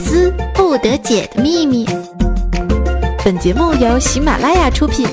[0.00, 1.86] 思不得解的秘密。
[3.22, 5.06] 本节目由喜马拉雅出品。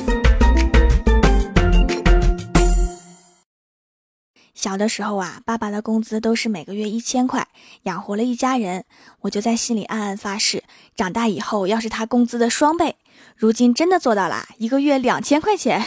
[4.56, 7.48] 小的时候啊，爸爸的工资都是每个月一千块，
[7.84, 8.86] 养活了一家人。
[9.22, 10.64] 我就在心里暗暗发誓，
[10.96, 12.96] 长大以后要是他工资的双倍。
[13.36, 15.84] 如今真的做到了，一个月两千块钱。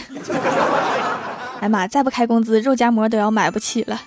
[1.60, 4.00] 哎妈，再不开工资，肉夹馍都要买不起了。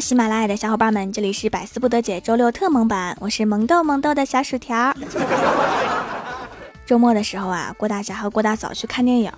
[0.00, 4.94] 喜马拉雅的小伙伴们，这里是百思不得姐周六特萌版，我是萌豆萌豆的小薯条。
[6.84, 9.32] 周末的时候啊，郭大侠和郭大嫂去看电影，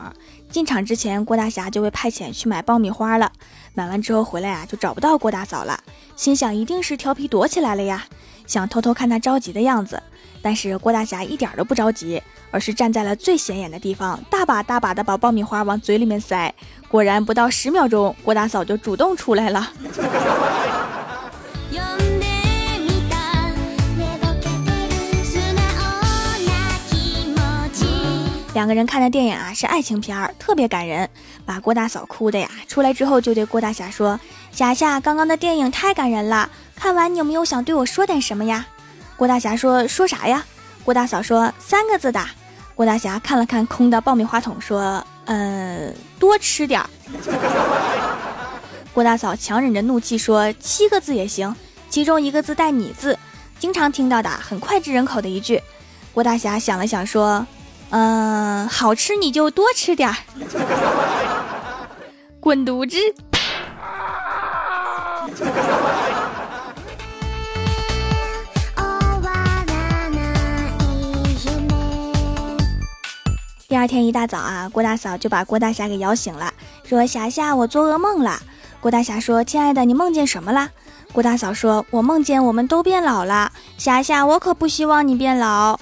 [0.48, 3.30] 进场之前，郭大侠就被派遣去买爆米花了。
[3.74, 5.78] 买完之后回来啊，就找不到郭大嫂了，
[6.16, 8.04] 心想一定是调皮躲起来了呀，
[8.46, 10.02] 想偷偷看他着急的样子。
[10.46, 16.54] 但是郭大侠一点都不着急，而是站在了最显眼的地方，大把大把的把爆米花往嘴里面塞。
[16.86, 19.68] 果然不到十秒钟，郭大嫂就主动出来了。
[28.54, 31.10] 两个人看的电影啊是爱情片儿，特别感人，
[31.44, 32.48] 把郭大嫂哭的呀。
[32.68, 34.20] 出来之后就对郭大侠说
[34.54, 38.64] ：“侠侠，刚刚的电影太感人了，看完你有没有想对我说点什么呀？”
[39.16, 40.44] 郭大侠说：“说啥呀？”
[40.84, 42.24] 郭大嫂说：“三个字的。”
[42.74, 45.04] 郭大侠看了看空的爆米花桶，说。
[45.28, 46.88] 嗯，多吃点儿。
[48.94, 51.52] 郭大嫂强忍着怒气说：“七个字也行，
[51.90, 53.18] 其中一个字带你字，
[53.58, 55.60] 经常听到的，很脍炙人口的一句。”
[56.14, 57.44] 郭大侠想了想说
[57.90, 60.16] ：“嗯，好吃你就多吃点儿。
[62.38, 62.96] ”滚犊子！
[73.76, 76.50] 第二天一大早啊，郭大嫂就把郭大侠给摇醒了，
[76.82, 78.40] 说：“霞霞，我做噩梦了。”
[78.80, 80.70] 郭大侠说：“亲爱的，你梦见什么了？”
[81.12, 85.78] 郭大嫂说：“我梦见我们都变老了。”霞霞，我可不希望你变老。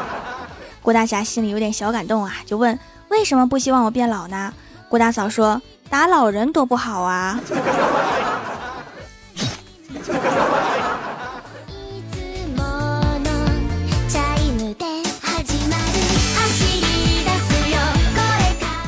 [0.80, 2.78] 郭大侠心里有点小感动啊，就问
[3.12, 4.54] ：“为什么不希望我变老呢？”
[4.88, 5.60] 郭大嫂说
[5.90, 7.38] ：“打老人多不好啊。”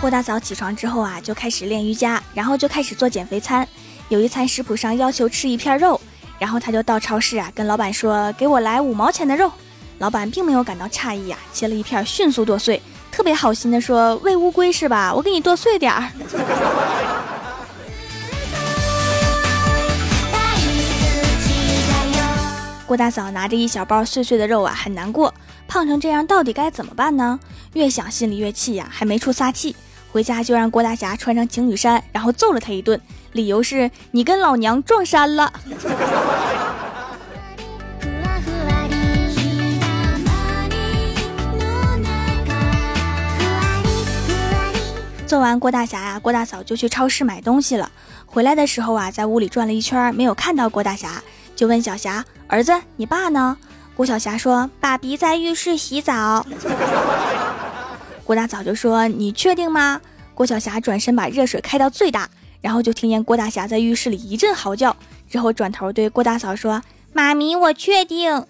[0.00, 3.68] 郭大嫂起床之后啊，就开始练瑜伽，然后就开始做减肥餐。
[4.08, 6.00] 有一餐食谱上要求吃一片肉，
[6.38, 9.52] 然后她就到超市啊，跟老板说：“给我来五毛钱的肉。”
[10.00, 12.80] 老板并没有感到诧异啊，切了一片，迅速剁碎，
[13.12, 15.12] 特别好心的说：“喂乌龟是吧？
[15.14, 16.08] 我给你剁碎点儿。
[22.88, 25.34] ”郭大嫂拿着一小包碎碎的肉啊，很难过，
[25.68, 27.38] 胖成这样到底该怎么办呢？
[27.74, 29.76] 越想心里越气呀，还没处撒气。
[30.12, 33.00] 回家就让郭大侠穿上情侣衫，然后揍了他一顿，
[33.32, 35.52] 理由是你跟老娘撞衫了。
[45.26, 47.88] 做完郭大侠呀，郭大嫂就去超市买东西了。
[48.26, 51.22] 回来的时候啊，在屋里转了一圈，没有看到郭大侠，
[51.54, 53.56] 就问小霞：“儿子，你爸呢？”
[53.94, 56.44] 郭小霞说：“爸比在浴室洗澡。”
[58.30, 60.00] 郭大嫂就说：“你确定吗？”
[60.36, 62.30] 郭晓霞转身把热水开到最大，
[62.60, 64.96] 然后就听见郭大侠在浴室里一阵嚎叫，
[65.28, 66.80] 之后转头对郭大嫂说
[67.12, 68.30] ：“妈咪，我确定。”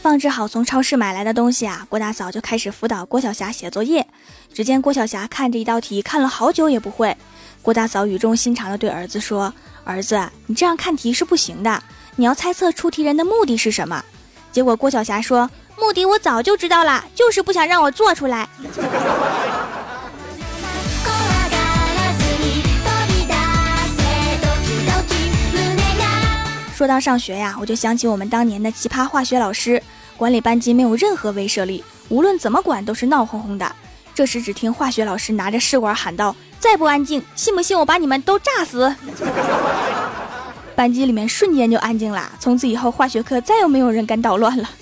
[0.00, 4.06] 放置好从超市买来的东西啊，郭大嫂就开始辅导郭晓霞写作业。
[4.54, 7.16] 只见郭晓霞看着一道题，看了好久也不会。
[7.62, 9.52] 郭大嫂语重心长地对儿子说。
[9.84, 11.82] 儿子，你这样看题是不行的。
[12.16, 14.04] 你要猜测出题人的目的是什么。
[14.52, 18.46] 结果郭晓霞说：“目的我早就知道了，就是不想让我做出来。
[26.76, 29.82] ”说到上学呀，我就想起我们当年的奇葩化学老师，
[30.18, 33.74] 管理班级没有任何威慑力，无论怎么管都是闹哄哄的。
[34.14, 36.36] 这时，只听化学老师拿着试管喊道。
[36.60, 38.94] 再不安静，信不信我把你们都炸死？
[40.76, 42.30] 班级里面瞬间就安静了。
[42.38, 44.68] 从此以后，化学课再也没有人敢捣乱了。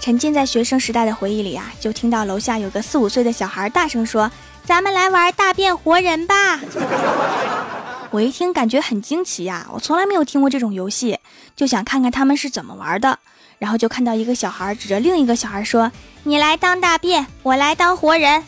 [0.00, 4.30] 沉浸在学生时代的回忆里啊，就听到楼下有个四五岁的小孩大声说
[4.64, 6.34] ：“咱们来玩大变活人吧！”
[8.10, 11.18] 我一听感觉很惊奇呀，我从来没有听过这种游戏，
[11.54, 13.18] 就想看看他们是怎么玩的。
[13.58, 15.90] 然后就看到一个小孩指着另一个小孩说
[16.22, 18.42] ：“你来当大便，我来当活人。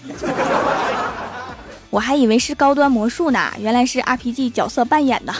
[1.90, 5.34] ”我还以为是高端魔术呢，原来是 RPG 角色扮演的。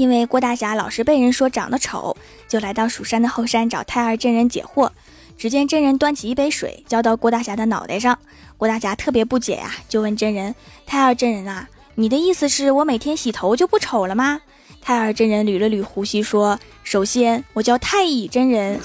[0.00, 2.16] 因为郭大侠老是被人说长得丑，
[2.48, 4.88] 就来到蜀山的后山找太二真人解惑。
[5.36, 8.18] 只见真人端起一杯水浇到郭大侠的脑袋上，
[8.56, 10.54] 郭大侠特别不解呀，就问真人
[10.86, 14.40] ：“太二真人啊，你的意思是我每天洗头就不丑了吗？”
[14.80, 18.78] 太二真人捋了捋胡须说：“首先，我叫太乙真人；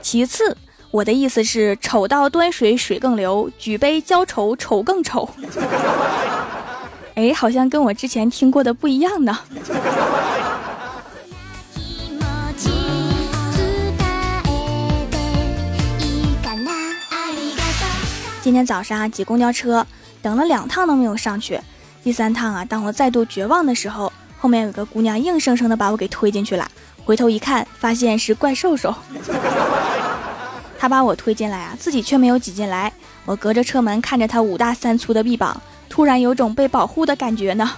[0.00, 0.56] 其次，
[0.90, 5.28] 我的意思是丑到端水水更流，举杯浇愁愁更丑。”
[7.14, 9.38] 哎，好像跟我之前听过的不一样呢。
[18.42, 19.86] 今天早上挤公交车，
[20.22, 21.60] 等了两趟都没有上去。
[22.02, 26.68] 第三趟啊，当我再度绝望的时候，后面有个姑娘硬生生的把我给推进去了。
[27.04, 28.94] 回头一看，发现是怪兽兽。
[30.78, 32.90] 他把我推进来啊，自己却没有挤进来。
[33.26, 35.60] 我隔着车门看着他五大三粗的臂膀。
[35.90, 37.72] 突然有种被保护的感觉呢。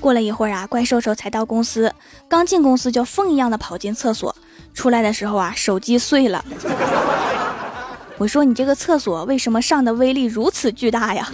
[0.00, 1.92] 过了一会儿啊，怪兽兽才到公司，
[2.28, 4.34] 刚进公司就疯一样的跑进厕所，
[4.74, 6.44] 出来的时候啊，手机碎了。
[8.18, 11.30] 我说你这个厕所为什么上的威力如此巨大呀？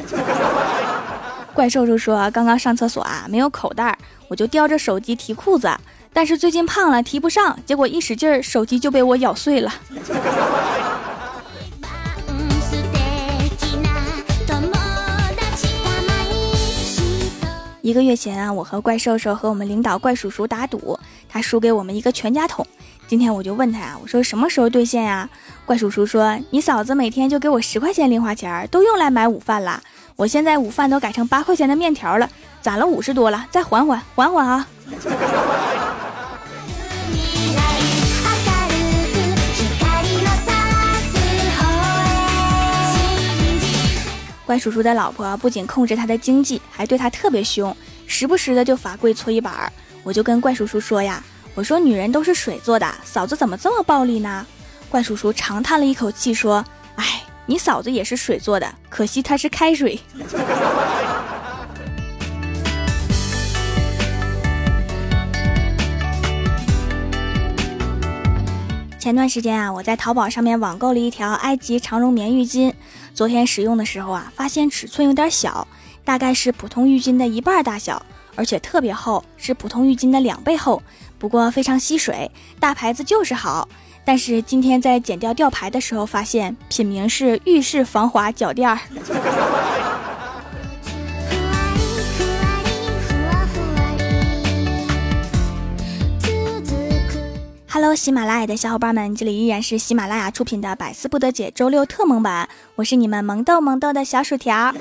[1.55, 3.96] 怪兽兽说刚刚上厕所啊，没有口袋，
[4.29, 5.70] 我就叼着手机提裤子。
[6.12, 9.72] 但是最近胖了，提不上，结果一使劲儿，手机就被我咬碎了。
[17.81, 22.66] 一个月前啊，我和怪兽兽和我们领导怪叔叔打赌，他输给我们一个全家桶。
[23.06, 25.26] 今天我就问他呀，我说什么时候兑现呀？
[25.64, 29.81] 怪叔叔说，你嫂子每天就给我十块钱零花钱，都用来买午饭了。
[30.16, 32.28] 我现在午饭都改成八块钱的面条了，
[32.60, 34.66] 攒了五十多了，再缓缓，缓缓啊。
[44.49, 49.71] 怪叔叔的老婆不仅控制他的经济，还对他特别凶，时不时的就罚跪搓衣板儿。
[50.03, 51.23] 我就跟怪叔叔说呀
[51.55, 54.47] ：“我说女人都是水做的，嫂子怎么这么暴力呢？”
[54.89, 56.65] 怪叔叔长叹了一口气说
[56.97, 60.00] ：“哎，你嫂子也是水做的，可惜她是开水。”
[68.99, 72.73] 前段时间啊，我在淘宝上面网购了一条埃及长绒棉浴巾。
[73.19, 75.67] 昨天使用的时候啊，发现尺寸有点小，
[76.05, 78.00] 大概是普通浴巾的一半大小，
[78.37, 80.81] 而且特别厚，是普通浴巾的两倍厚。
[81.19, 82.31] 不过非常吸水，
[82.61, 83.69] 大牌子就是好。
[84.05, 88.79] 但是今天在剪掉吊牌的时候，发现品名是浴室防滑脚垫儿。
[97.70, 104.75] Hello，喜马拉雅的小伙伴们，这里依然是喜马拉雅出品的《百思不得解》周六特萌版，我是你们萌豆萌豆的小薯条。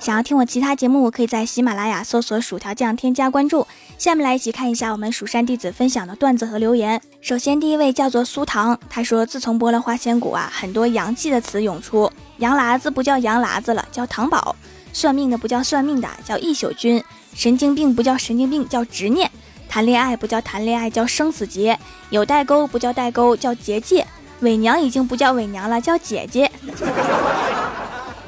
[0.00, 3.64] 想要听我其他节目，可以在喜马拉雅搜索“薯条酱”添加关注。
[3.96, 7.00] 下面来一起看一下我们蜀山弟子分享的段子和留言。
[7.20, 14.56] 首先，第一位叫做苏糖，他说：“自从播了花千骨啊，很多洋气的词涌出，洋喇子不叫洋喇子了，叫糖宝；
[14.92, 17.00] 算命的不叫算命的，叫一宿君；
[17.34, 19.30] 神经病不叫神经病，叫执念。”
[19.68, 21.76] 谈恋爱不叫谈恋爱，叫生死劫；
[22.10, 24.06] 有代沟不叫代沟，叫结界。
[24.40, 26.50] 伪娘已经不叫伪娘了，叫姐姐。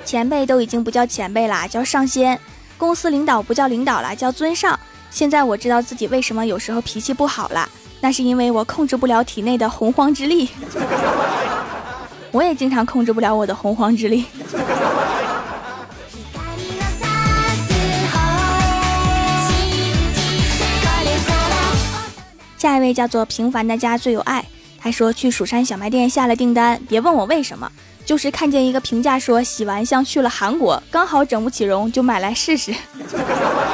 [0.05, 2.39] 前辈都已经不叫前辈了，叫上仙。
[2.77, 4.79] 公司领导不叫领导了，叫尊上。
[5.11, 7.69] 现在我知道自己为什么有时候脾气不好了，
[8.01, 10.51] 那是因为我控制不了体内的洪荒之力。
[12.31, 14.27] 我也经常控制不了我的洪荒之力。
[22.69, 24.45] 下一位叫做平凡的家最有爱，
[24.79, 27.67] 他说去蜀山小卖店下了订单，别问我为什么，
[28.05, 32.75] 就是看见一个评价说洗完像去了韩国，刚好整不起容，就买来试试。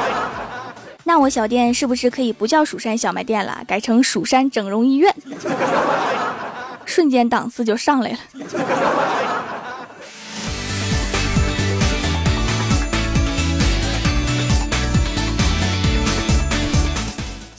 [1.03, 5.13] 那我小店是不是可以不叫蜀山小卖店了，改成蜀山整容医院？
[6.85, 8.19] 瞬间档次就上来了。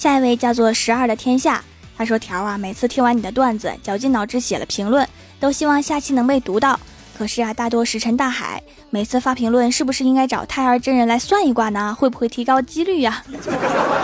[0.06, 1.64] 下一位叫做十二的天下，
[1.98, 5.04] 他说：“条啊，每次听完你的段子，绞尽脑汁写了评论，
[5.40, 6.78] 都希望下期能被读到。
[7.18, 8.62] 可是啊，大多石沉大海。
[8.90, 11.92] 每次发评论，是不是应该找胎儿真人来算一卦呢？
[11.98, 13.24] 会不会提高几率呀？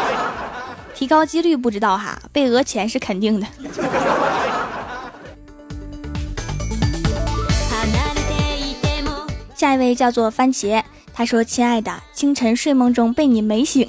[0.93, 3.47] 提高几率不知道哈，被讹钱是肯定的。
[9.55, 10.83] 下一位叫做番茄，
[11.15, 13.89] 他说：“亲爱的，清晨睡梦中被你美醒，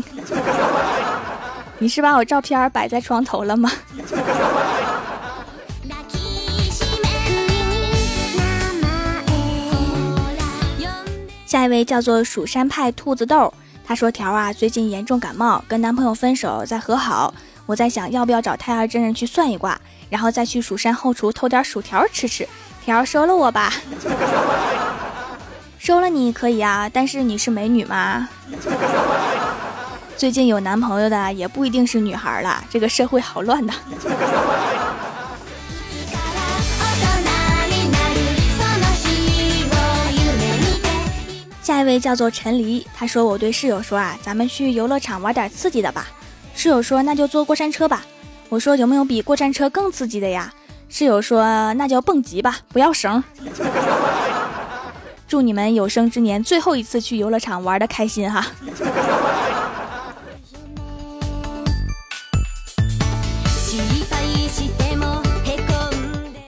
[1.83, 3.69] 你是把我照片摆在床头了吗？”
[11.45, 13.53] 下一位叫做蜀山派兔子豆，
[13.85, 17.33] 他说：“条啊，最近严重感冒，跟男朋友分手，再和好。
[17.65, 19.77] 我在想要不要找太儿真人去算一卦，
[20.09, 22.47] 然后再去蜀山后厨偷点薯条吃吃。
[22.85, 23.73] 条收了我吧，
[25.77, 28.29] 收了你可以啊，但是你是美女吗？
[30.15, 33.73] 最近有男朋友的也不一定是女孩了，这个社会好乱的。”
[41.61, 46.07] 下一位叫做陈黎，他说我对室友说啊，咱们去游乐场玩点刺激的吧。
[46.55, 48.05] 室友说那就坐过山车吧。
[48.49, 50.53] 我说有没有比过山车更刺激的呀？
[50.89, 53.23] 室友说那叫蹦极吧，不要绳。
[55.27, 58.45] 祝你们有生之年最后一次去游乐场玩的开心哈。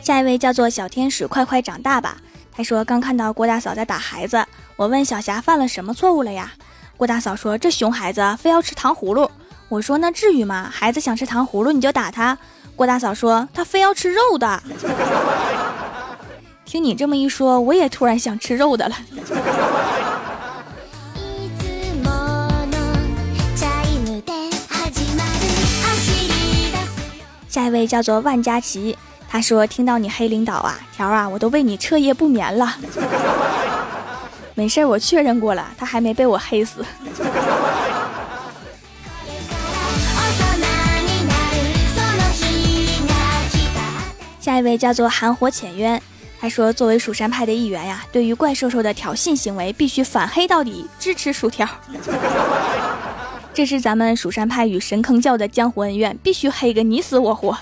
[0.05, 2.17] 下一位叫做小天使，快快长大吧。
[2.51, 4.45] 他说刚看到郭大嫂在打孩子。
[4.75, 6.51] 我问小霞犯了什么错误了呀？
[6.95, 9.31] 郭大嫂说：“这熊孩子非要吃糖葫芦。”
[9.67, 10.69] 我说：“那至于吗？
[10.71, 12.37] 孩子想吃糖葫芦你就打他。”
[12.77, 14.61] 郭大嫂说：“他非要吃肉的。
[16.65, 18.95] ”听你这么一说，我也突然想吃肉的了。
[27.49, 28.95] 下一位叫做万佳琪，
[29.35, 32.77] 他说：“听到你黑领导啊，条啊，我都为你彻夜不眠了。
[34.55, 36.85] ”没事我确认过了，他还没被我黑死。
[44.39, 46.01] 下一位叫做寒火浅渊，
[46.39, 51.67] 他说：“作为蜀山派的一员呀，对于怪兽兽的挑衅行为，必须反黑到底，支持薯条。
[53.53, 57.57] 这是咱们蜀山派与神坑教的江湖恩怨，必须黑个你死我活。”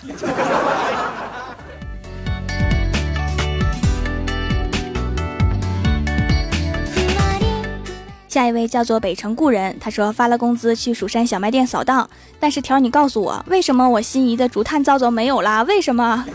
[8.34, 12.10] 下一位叫做北城故人，他说发了工资去蜀山小卖店扫荡，
[12.40, 15.62] 但是条你告诉我，为什么我心仪的竹炭皂皂没有啦？
[15.68, 16.26] 为什么？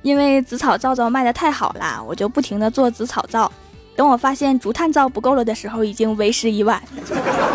[0.00, 3.52] 因为紫草皂皂卖的太好了，我就不停的做紫草皂，
[3.94, 6.82] 等我发现竹炭皂不够了的时候，已经为时已晚。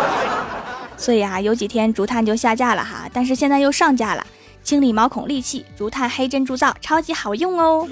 [0.96, 4.24] 所以啊，有几天竹炭就下架了哈，但是现在又上架了，
[4.62, 7.88] 清理毛孔利器竹炭黑珍珠皂，超级好用哦。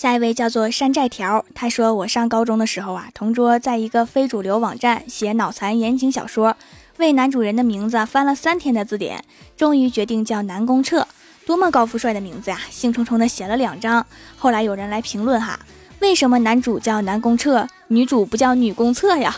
[0.00, 6.56] 下一位叫做山寨条，他说我上高中的时候啊，同桌在一个非主流网站写脑残言情小说，
[6.96, 9.22] 为男主人的名字翻了三天的字典，
[9.58, 11.06] 终于决定叫南宫彻，
[11.44, 12.58] 多么高富帅的名字呀！
[12.70, 14.06] 兴冲冲的写了两张。
[14.38, 15.60] 后来有人来评论哈，
[15.98, 19.36] 为什么男主叫南宫彻，女主不叫女公厕呀？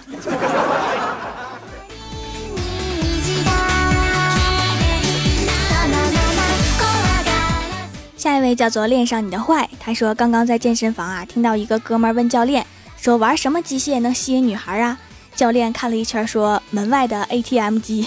[8.22, 12.64] 下一位叫做恋上你的坏，他说刚刚在健身房啊，听到一个哥们问教练
[12.96, 14.96] 说玩什么机械能吸引女孩啊？
[15.34, 18.06] 教练看了一圈说门外的 ATM 机，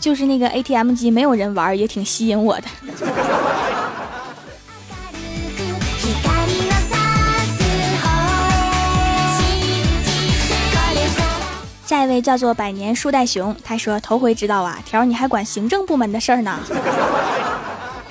[0.00, 2.64] 就是那个 ATM 机没有人玩也挺吸引我的。
[11.86, 16.58] 下一位叫做百年树袋熊，他说头回知道啊，条你还管行政部门的事儿呢。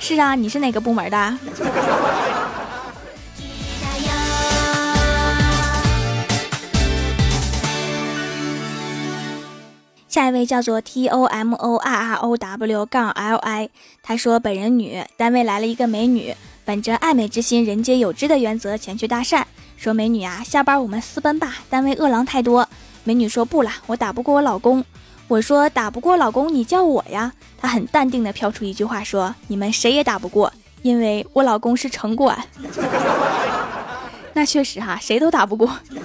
[0.00, 1.38] 是啊，你是哪个部门的？
[10.08, 13.68] 下一位叫做 T O M O R R O W 杠 L I，
[14.02, 19.44] 他说本人女，单位来了一个美女，本着爱美之心、人皆有之的原则前去搭讪，
[19.76, 22.68] 说美女啊，下班我们私奔吧，单位饿狼太多。
[23.04, 24.84] 美女说不了，我打不过我老公。
[25.28, 27.30] 我说打不过老公，你叫我呀。
[27.60, 32.38] 他很淡定的飘出一句话说：“你们谁也打不过，因为我老公是城管。
[34.32, 35.70] ”那确实哈，谁都打不过。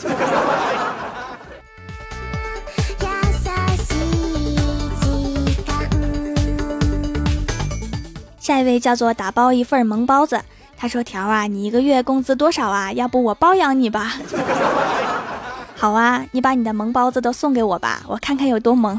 [8.40, 10.42] 下一位叫做打包一份萌包子，
[10.76, 12.92] 他说：“条啊，你一个月工资多少啊？
[12.92, 14.16] 要不我包养你吧。”
[15.84, 18.98] 好啊，你把你的萌包子都送给我吧，我看看有多萌。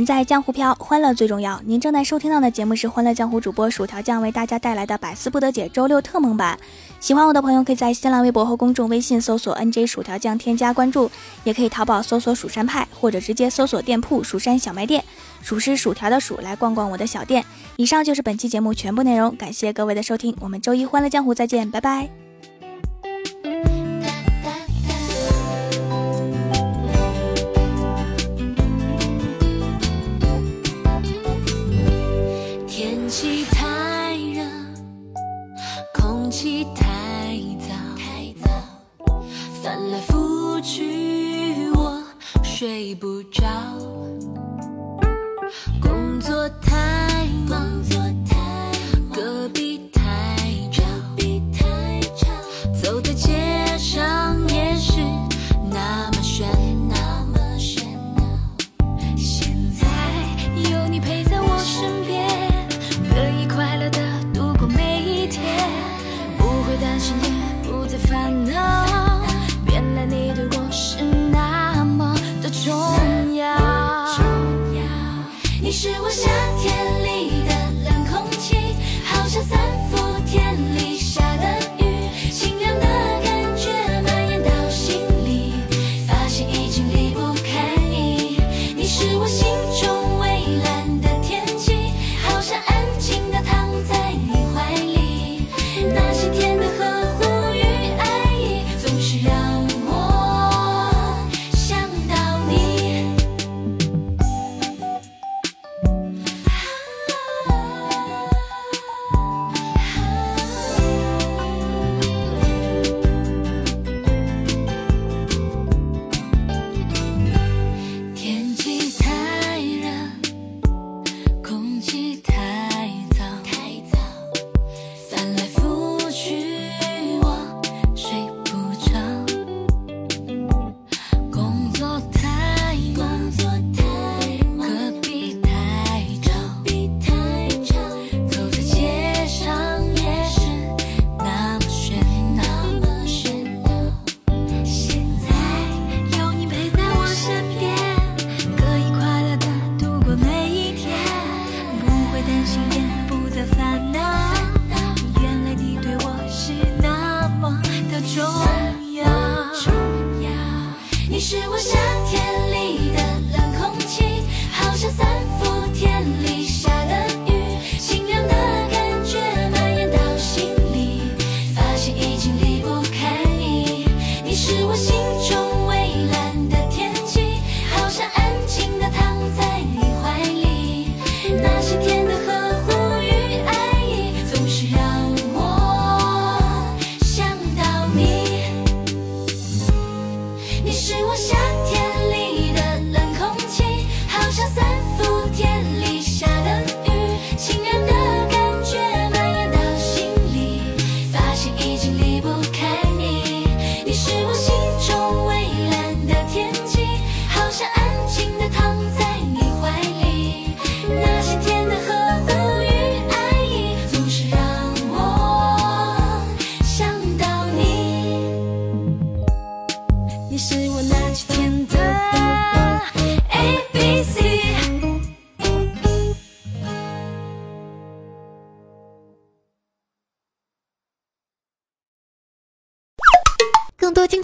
[0.00, 1.60] 人在江湖飘，欢乐最重要。
[1.66, 6.58] 您正在收听到的节目是《欢乐江湖》主播薯条酱为大家带来的百思不得解周六特蒙版。
[7.00, 11.10] 喜欢我的朋友可以在新浪微博和公众微信搜索 “nj 薯条酱”添加关注，
[11.44, 15.04] 也可以淘宝搜索“蜀山派”或者直接搜索店铺“蜀山小卖店”，
[15.44, 17.44] 数是薯条的数，来逛逛我的小店。
[17.76, 22.29] 以上就是本期节目全部内容，感谢各位的收听，我们周一《欢乐江湖》再见，拜拜。